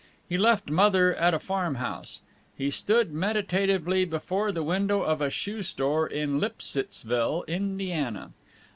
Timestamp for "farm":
1.39-1.75